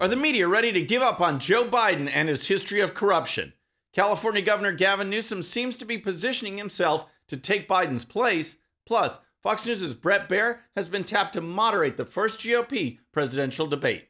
[0.00, 3.52] Are the media ready to give up on Joe Biden and his history of corruption?
[3.92, 8.56] California Governor Gavin Newsom seems to be positioning himself to take Biden's place.
[8.86, 14.08] Plus, Fox News' Bret Baier has been tapped to moderate the first GOP presidential debate.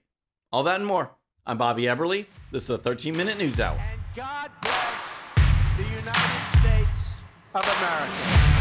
[0.53, 1.17] All that and more.
[1.45, 2.27] I'm Bobby Eberle.
[2.53, 3.77] This is a 13 minute news hour.
[3.91, 5.19] And God bless
[5.77, 7.17] the United States
[7.53, 8.60] of America.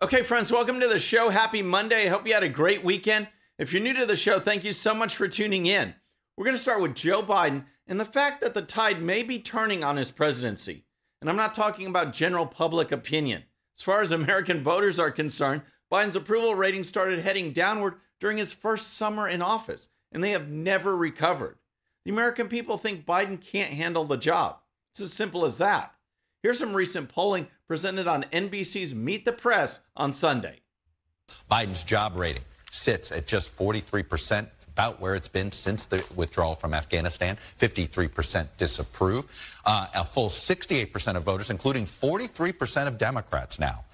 [0.00, 1.28] Okay, friends, welcome to the show.
[1.28, 2.06] Happy Monday.
[2.06, 3.26] I hope you had a great weekend.
[3.58, 5.92] If you're new to the show, thank you so much for tuning in.
[6.36, 9.40] We're going to start with Joe Biden and the fact that the tide may be
[9.40, 10.84] turning on his presidency.
[11.20, 13.42] And I'm not talking about general public opinion.
[13.76, 18.52] As far as American voters are concerned, Biden's approval rating started heading downward during his
[18.52, 21.58] first summer in office, and they have never recovered.
[22.04, 24.58] The American people think Biden can't handle the job.
[24.92, 25.92] It's as simple as that.
[26.40, 30.60] Here's some recent polling presented on NBC's Meet the Press on Sunday.
[31.50, 36.72] Biden's job rating sits at just 43%, about where it's been since the withdrawal from
[36.74, 37.36] Afghanistan.
[37.58, 39.26] 53% disapprove.
[39.66, 43.84] Uh, a full 68% of voters, including 43% of Democrats now,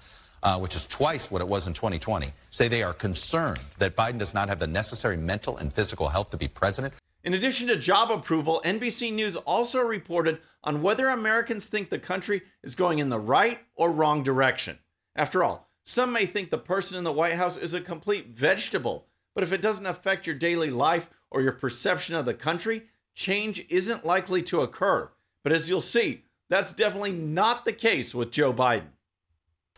[0.43, 4.19] uh, which is twice what it was in 2020, say they are concerned that Biden
[4.19, 6.93] does not have the necessary mental and physical health to be president.
[7.25, 12.43] In addition to job approval, NBC News also reported on whether Americans think the country
[12.61, 14.77] is going in the right or wrong direction.
[15.15, 19.07] After all, some may think the person in the White House is a complete vegetable,
[19.33, 22.83] but if it doesn't affect your daily life or your perception of the country,
[23.15, 25.09] change isn't likely to occur.
[25.41, 28.89] But as you'll see, that's definitely not the case with Joe Biden.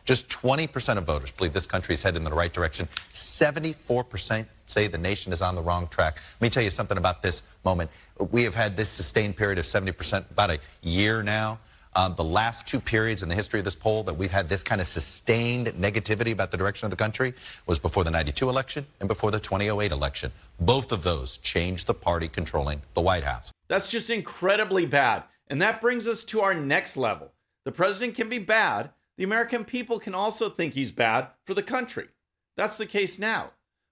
[0.04, 2.88] Just 20% of voters believe this country is headed in the right direction.
[3.14, 6.18] 74% say the nation is on the wrong track.
[6.40, 7.90] Let me tell you something about this moment.
[8.30, 11.58] We have had this sustained period of 70%, about a year now.
[11.94, 14.62] Um, the last two periods in the history of this poll that we've had this
[14.62, 17.34] kind of sustained negativity about the direction of the country
[17.66, 20.30] was before the 92 election and before the 2008 election.
[20.60, 23.50] Both of those changed the party controlling the White House.
[23.68, 25.24] That's just incredibly bad.
[25.48, 27.32] And that brings us to our next level.
[27.64, 31.62] The president can be bad, the American people can also think he's bad for the
[31.62, 32.08] country.
[32.56, 33.50] That's the case now.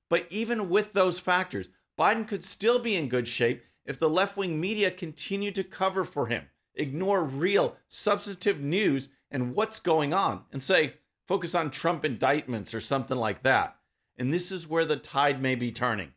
[0.08, 1.68] But even with those factors,
[1.98, 6.04] Biden could still be in good shape if the left wing media continue to cover
[6.04, 10.94] for him, ignore real, substantive news and what's going on, and say,
[11.26, 13.76] focus on Trump indictments or something like that.
[14.16, 16.12] And this is where the tide may be turning.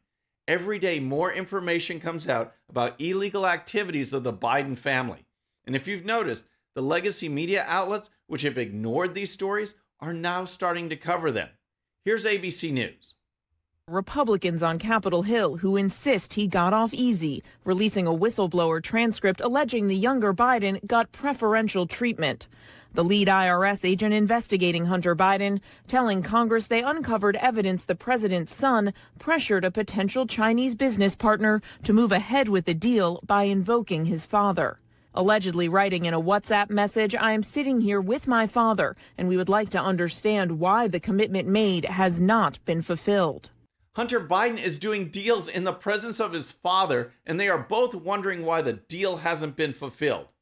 [0.48, 5.26] Every day, more information comes out about illegal activities of the Biden family.
[5.66, 10.46] And if you've noticed, the legacy media outlets, which have ignored these stories, are now
[10.46, 11.50] starting to cover them.
[12.04, 13.14] Here's ABC News.
[13.90, 19.88] Republicans on Capitol Hill who insist he got off easy, releasing a whistleblower transcript alleging
[19.88, 22.48] the younger Biden got preferential treatment.
[22.94, 28.94] The lead IRS agent investigating Hunter Biden telling Congress they uncovered evidence the president's son
[29.18, 34.26] pressured a potential Chinese business partner to move ahead with the deal by invoking his
[34.26, 34.78] father.
[35.16, 39.38] Allegedly writing in a WhatsApp message, I am sitting here with my father, and we
[39.38, 43.50] would like to understand why the commitment made has not been fulfilled.
[43.96, 47.94] Hunter Biden is doing deals in the presence of his father, and they are both
[47.96, 50.34] wondering why the deal hasn't been fulfilled.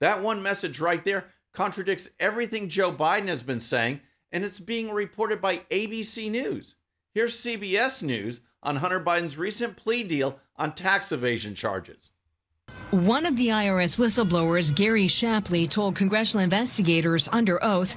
[0.00, 4.00] That one message right there contradicts everything Joe Biden has been saying,
[4.32, 6.74] and it's being reported by ABC News.
[7.14, 12.10] Here's CBS News on Hunter Biden's recent plea deal on tax evasion charges.
[12.92, 17.96] One of the IRS whistleblowers, Gary Shapley, told congressional investigators under oath,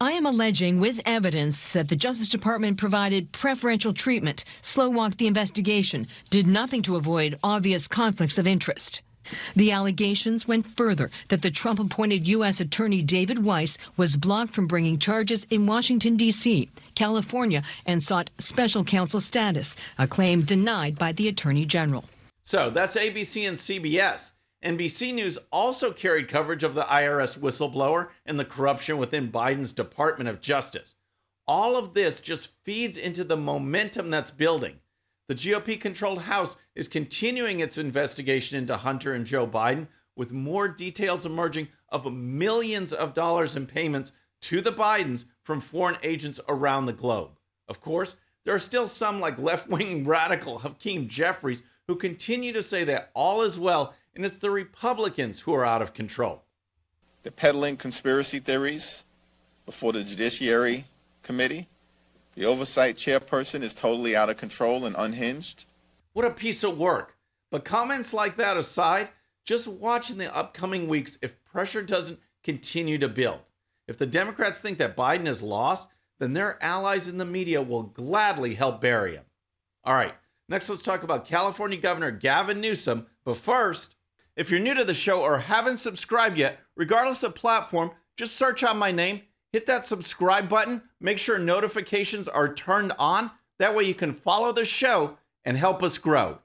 [0.00, 5.26] I am alleging with evidence that the Justice Department provided preferential treatment, slow walked the
[5.26, 9.02] investigation, did nothing to avoid obvious conflicts of interest.
[9.56, 12.60] The allegations went further that the Trump appointed U.S.
[12.60, 18.84] Attorney David Weiss was blocked from bringing charges in Washington, D.C., California, and sought special
[18.84, 22.06] counsel status, a claim denied by the Attorney General.
[22.50, 24.32] So that's ABC and CBS.
[24.64, 30.28] NBC News also carried coverage of the IRS whistleblower and the corruption within Biden's Department
[30.28, 30.96] of Justice.
[31.46, 34.80] All of this just feeds into the momentum that's building.
[35.28, 39.86] The GOP controlled House is continuing its investigation into Hunter and Joe Biden,
[40.16, 44.10] with more details emerging of millions of dollars in payments
[44.40, 47.38] to the Bidens from foreign agents around the globe.
[47.68, 52.62] Of course, there are still some like left wing radical Hakeem Jeffries who continue to
[52.62, 56.44] say that all is well and it's the Republicans who are out of control.
[57.24, 59.02] They're peddling conspiracy theories
[59.66, 60.86] before the Judiciary
[61.24, 61.68] Committee.
[62.36, 65.64] The oversight chairperson is totally out of control and unhinged.
[66.12, 67.16] What a piece of work.
[67.50, 69.08] But comments like that aside,
[69.44, 73.40] just watch in the upcoming weeks if pressure doesn't continue to build.
[73.88, 75.88] If the Democrats think that Biden is lost,
[76.20, 79.24] then their allies in the media will gladly help bury him.
[79.82, 80.14] All right,
[80.50, 83.06] next let's talk about California Governor Gavin Newsom.
[83.24, 83.94] But first,
[84.36, 88.62] if you're new to the show or haven't subscribed yet, regardless of platform, just search
[88.62, 93.30] out my name, hit that subscribe button, make sure notifications are turned on.
[93.58, 96.40] That way you can follow the show and help us grow.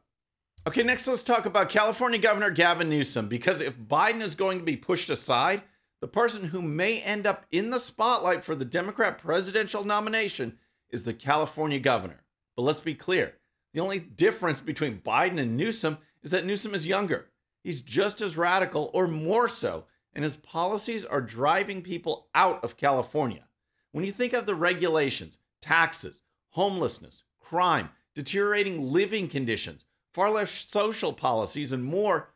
[0.67, 4.63] Okay, next let's talk about California Governor Gavin Newsom because if Biden is going to
[4.63, 5.61] be pushed aside,
[6.01, 10.57] the person who may end up in the spotlight for the Democrat presidential nomination
[10.89, 12.23] is the California governor.
[12.55, 13.35] But let's be clear
[13.75, 17.25] the only difference between Biden and Newsom is that Newsom is younger.
[17.61, 19.83] He's just as radical or more so,
[20.13, 23.49] and his policies are driving people out of California.
[23.91, 29.83] When you think of the regulations, taxes, homelessness, crime, deteriorating living conditions,
[30.13, 32.29] far left social policies, and more,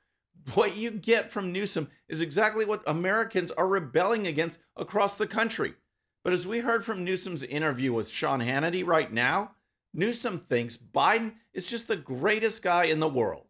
[0.56, 5.76] what you get from Newsom is exactly what Americans are rebelling against across the country.
[6.22, 9.52] But as we heard from Newsom's interview with Sean Hannity right now,
[9.94, 13.49] Newsom thinks Biden is just the greatest guy in the world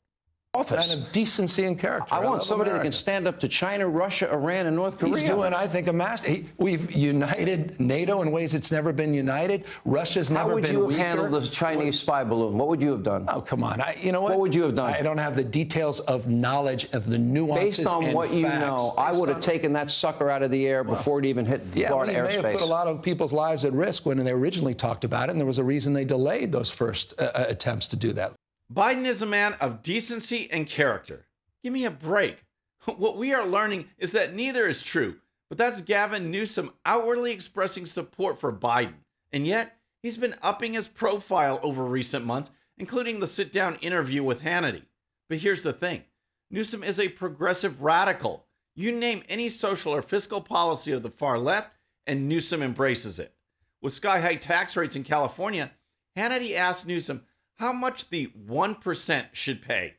[0.53, 0.93] office.
[0.93, 2.13] And of decency and character.
[2.13, 2.83] I, I want somebody America.
[2.83, 5.13] that can stand up to China, Russia, Iran, and North Korea.
[5.13, 6.29] He's doing, I think, a master.
[6.29, 9.65] He, we've united NATO in ways it's never been united.
[9.85, 11.03] Russia's never been How would you have weaker.
[11.03, 12.57] handled the Chinese spy balloon?
[12.57, 13.25] What would you have done?
[13.27, 13.79] Oh, come on.
[13.79, 14.31] I, you know what?
[14.31, 14.93] What would you have done?
[14.93, 17.79] I don't have the details of knowledge of the nuances.
[17.79, 18.59] Based on what you facts.
[18.59, 21.61] know, I would have taken that sucker out of the air before it even hit
[21.75, 22.41] yeah, Florida well, airspace.
[22.41, 25.29] may have put a lot of people's lives at risk when they originally talked about
[25.29, 28.11] it, and there was a reason they delayed those first uh, uh attempts to do
[28.13, 28.33] that.
[28.71, 31.25] Biden is a man of decency and character.
[31.63, 32.45] Give me a break.
[32.85, 35.17] What we are learning is that neither is true,
[35.49, 39.03] but that's Gavin Newsom outwardly expressing support for Biden.
[39.31, 44.23] And yet, he's been upping his profile over recent months, including the sit down interview
[44.23, 44.83] with Hannity.
[45.27, 46.03] But here's the thing
[46.49, 48.45] Newsom is a progressive radical.
[48.75, 51.71] You name any social or fiscal policy of the far left,
[52.07, 53.33] and Newsom embraces it.
[53.81, 55.71] With sky high tax rates in California,
[56.17, 57.25] Hannity asked Newsom
[57.59, 59.95] how much the 1% should pay.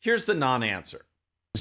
[0.00, 1.02] Here's the non answer.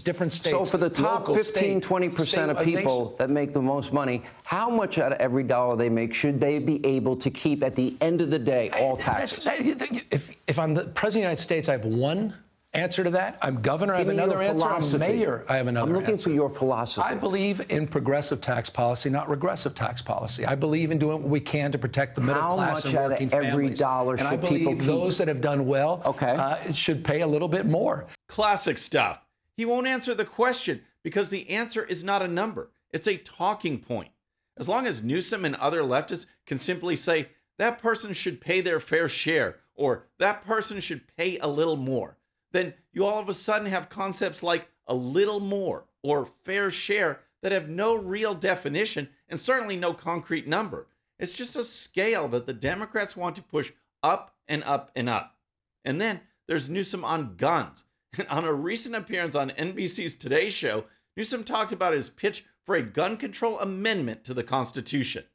[0.03, 0.49] Different states.
[0.49, 4.97] So, for the top 15, 20% of people that make the most money, how much
[4.97, 8.19] out of every dollar they make should they be able to keep at the end
[8.19, 9.47] of the day, all taxes?
[9.47, 12.33] If, if I'm the President of the United States, I have one
[12.75, 13.37] answer to that.
[13.41, 13.93] I'm governor.
[13.93, 14.67] I have another answer.
[14.67, 15.45] I'm mayor.
[15.49, 15.87] I have another.
[15.87, 16.29] I'm looking answer.
[16.29, 17.01] for your philosophy.
[17.01, 20.45] I believe in progressive tax policy, not regressive tax policy.
[20.45, 23.33] I believe in doing what we can to protect the middle How class and working
[23.33, 23.79] every families.
[23.79, 26.31] dollar and should I believe people those that have done well, okay.
[26.31, 28.07] uh, should pay a little bit more.
[28.27, 29.21] Classic stuff.
[29.57, 32.71] He won't answer the question because the answer is not a number.
[32.91, 34.09] It's a talking point.
[34.57, 38.79] As long as Newsom and other leftists can simply say that person should pay their
[38.79, 42.17] fair share or that person should pay a little more
[42.55, 47.21] then you all of a sudden have concepts like a little more or fair share
[47.41, 50.87] that have no real definition and certainly no concrete number.
[51.19, 53.71] It's just a scale that the Democrats want to push
[54.03, 55.37] up and up and up.
[55.83, 57.83] And then there's Newsom on guns.
[58.17, 60.85] And on a recent appearance on NBC's Today Show,
[61.17, 65.25] Newsom talked about his pitch for a gun control amendment to the Constitution.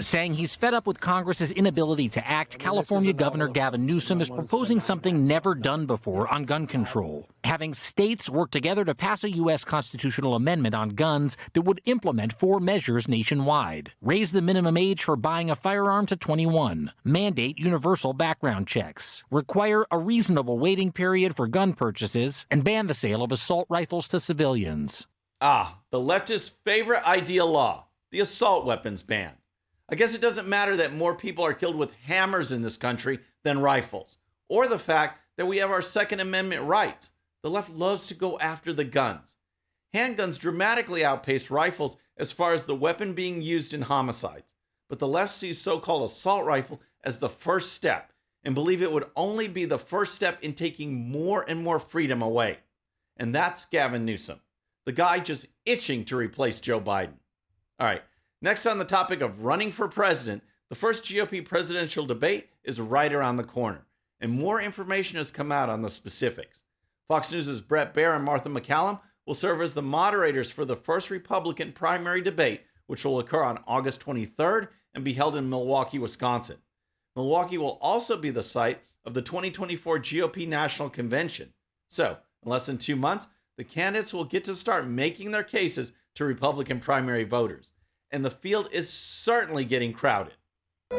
[0.00, 4.80] Saying he's fed up with Congress's inability to act, California Governor Gavin Newsom is proposing
[4.80, 9.64] something never done before on gun control, having states work together to pass a U.S.
[9.64, 13.92] constitutional amendment on guns that would implement four measures nationwide.
[14.00, 19.84] Raise the minimum age for buying a firearm to 21, mandate universal background checks, require
[19.90, 24.18] a reasonable waiting period for gun purchases, and ban the sale of assault rifles to
[24.18, 25.06] civilians.
[25.42, 29.32] Ah, the leftist' favorite ideal law the assault weapons ban.
[29.92, 33.18] I guess it doesn't matter that more people are killed with hammers in this country
[33.44, 34.16] than rifles,
[34.48, 37.10] or the fact that we have our Second Amendment rights.
[37.42, 39.36] The left loves to go after the guns.
[39.94, 44.46] Handguns dramatically outpace rifles as far as the weapon being used in homicides,
[44.88, 48.92] but the left sees so called assault rifle as the first step and believe it
[48.92, 52.60] would only be the first step in taking more and more freedom away.
[53.18, 54.40] And that's Gavin Newsom,
[54.86, 57.18] the guy just itching to replace Joe Biden.
[57.78, 58.02] All right,
[58.44, 63.12] Next, on the topic of running for president, the first GOP presidential debate is right
[63.12, 63.86] around the corner,
[64.20, 66.64] and more information has come out on the specifics.
[67.06, 71.08] Fox News' Bret Baier and Martha MacCallum will serve as the moderators for the first
[71.08, 76.56] Republican primary debate, which will occur on August 23rd and be held in Milwaukee, Wisconsin.
[77.14, 81.52] Milwaukee will also be the site of the 2024 GOP National Convention.
[81.86, 85.92] So, in less than two months, the candidates will get to start making their cases
[86.16, 87.70] to Republican primary voters
[88.12, 90.34] and the field is certainly getting crowded.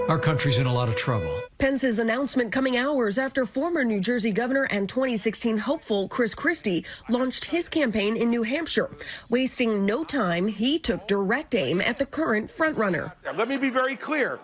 [0.10, 1.40] Our country's in a lot of trouble.
[1.60, 7.46] Pence's announcement coming hours after former New Jersey governor and 2016 hopeful Chris Christie launched
[7.46, 8.90] his campaign in New Hampshire.
[9.30, 13.14] Wasting no time, he took direct aim at the current frontrunner.
[13.36, 14.40] Let me be very clear.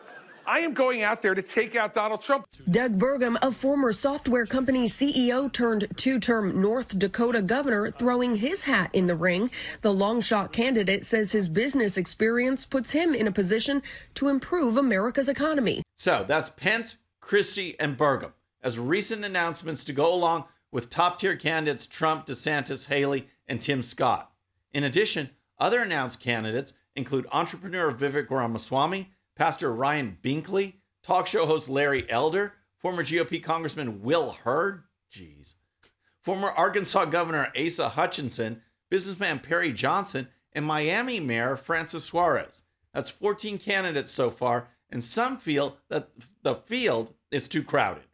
[0.50, 2.48] I am going out there to take out Donald Trump.
[2.72, 8.63] Doug Burgum, a former software company CEO turned two term North Dakota governor, throwing his
[8.63, 9.51] hat in the ring.
[9.84, 13.84] The long shot candidate says his business experience puts him in a position
[14.15, 15.84] to improve America's economy.
[15.96, 18.32] So that's Pence, Christie, and Burgum
[18.63, 23.84] as recent announcements to go along with top tier candidates Trump, DeSantis, Haley, and Tim
[23.84, 24.32] Scott.
[24.74, 25.29] In addition,
[25.60, 32.55] other announced candidates include entrepreneur Vivek Ramaswamy, Pastor Ryan Binkley, talk show host Larry Elder,
[32.77, 34.84] former GOP Congressman Will Hurd,
[35.15, 35.53] jeez,
[36.22, 42.63] former Arkansas Governor Asa Hutchinson, businessman Perry Johnson, and Miami Mayor Francis Suarez.
[42.93, 46.10] That's 14 candidates so far, and some feel that
[46.43, 48.09] the field is too crowded.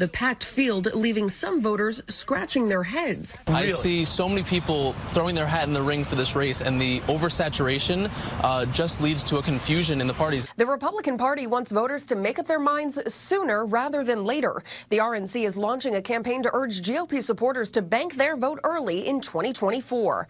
[0.00, 3.36] The packed field leaving some voters scratching their heads.
[3.46, 6.80] I see so many people throwing their hat in the ring for this race, and
[6.80, 8.10] the oversaturation
[8.42, 10.46] uh, just leads to a confusion in the parties.
[10.56, 14.62] The Republican Party wants voters to make up their minds sooner rather than later.
[14.88, 19.06] The RNC is launching a campaign to urge GOP supporters to bank their vote early
[19.06, 20.28] in 2024.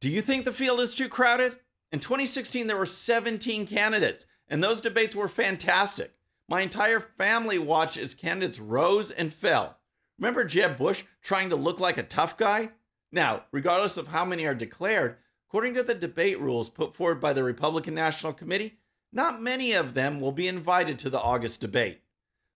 [0.00, 1.56] Do you think the field is too crowded?
[1.92, 6.12] In 2016, there were 17 candidates, and those debates were fantastic.
[6.46, 9.78] My entire family watched as candidates rose and fell.
[10.18, 12.70] Remember Jeb Bush trying to look like a tough guy?
[13.10, 15.16] Now, regardless of how many are declared,
[15.48, 18.78] according to the debate rules put forward by the Republican National Committee,
[19.10, 22.02] not many of them will be invited to the August debate.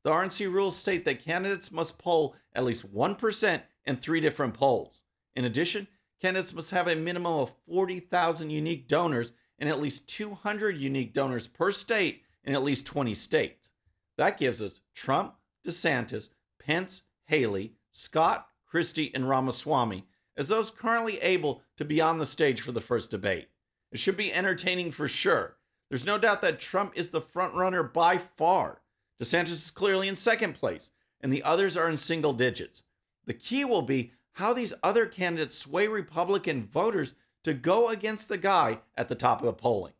[0.02, 5.02] The RNC rules state that candidates must poll at least 1% in three different polls.
[5.34, 5.88] In addition,
[6.20, 11.48] candidates must have a minimum of 40,000 unique donors and at least 200 unique donors
[11.48, 13.70] per state in at least 20 states.
[14.18, 15.34] That gives us Trump,
[15.66, 20.04] DeSantis, Pence, Haley, Scott, Christie, and Ramaswamy
[20.36, 23.48] as those currently able to be on the stage for the first debate.
[23.90, 25.56] It should be entertaining for sure.
[25.88, 28.82] There's no doubt that Trump is the frontrunner by far.
[29.20, 32.82] DeSantis is clearly in second place, and the others are in single digits.
[33.24, 38.38] The key will be how these other candidates sway Republican voters to go against the
[38.38, 39.94] guy at the top of the polling.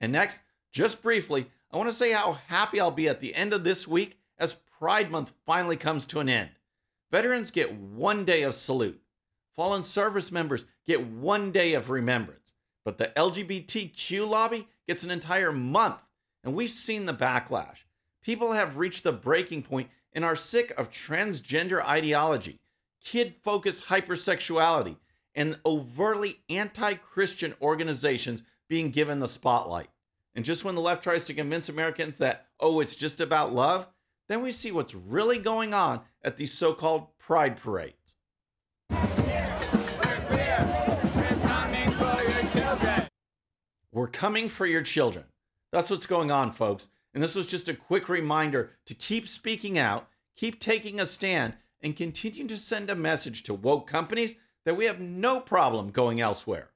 [0.00, 0.40] And next,
[0.72, 3.88] just briefly, I want to say how happy I'll be at the end of this
[3.88, 6.50] week as Pride Month finally comes to an end.
[7.10, 9.02] Veterans get one day of salute.
[9.56, 12.52] Fallen service members get one day of remembrance.
[12.84, 15.98] But the LGBTQ lobby gets an entire month,
[16.44, 17.78] and we've seen the backlash.
[18.22, 22.60] People have reached the breaking point and are sick of transgender ideology,
[23.02, 24.96] kid focused hypersexuality,
[25.34, 29.88] and overtly anti Christian organizations being given the spotlight.
[30.34, 33.86] And just when the left tries to convince Americans that, oh, it's just about love,
[34.28, 38.16] then we see what's really going on at these so called pride parades.
[43.92, 45.24] We're coming for your children.
[45.70, 46.88] That's what's going on, folks.
[47.14, 51.54] And this was just a quick reminder to keep speaking out, keep taking a stand,
[51.80, 56.20] and continue to send a message to woke companies that we have no problem going
[56.20, 56.70] elsewhere.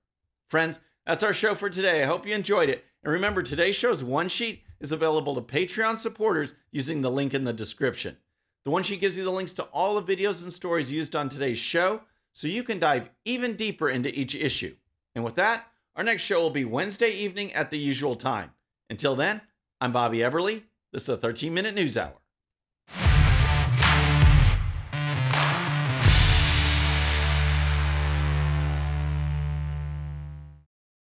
[0.49, 2.03] Friends, that's our show for today.
[2.03, 2.85] I hope you enjoyed it.
[3.03, 7.45] And remember, today's show's one sheet is available to Patreon supporters using the link in
[7.45, 8.17] the description.
[8.65, 11.29] The one sheet gives you the links to all the videos and stories used on
[11.29, 12.03] today's show,
[12.33, 14.75] so you can dive even deeper into each issue.
[15.15, 18.51] And with that, our next show will be Wednesday evening at the usual time.
[18.91, 19.41] Until then,
[19.81, 20.63] I'm Bobby Eberle.
[20.93, 22.15] This is a 13 minute news hour.